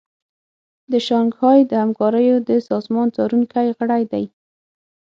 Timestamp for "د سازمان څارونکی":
2.49-3.67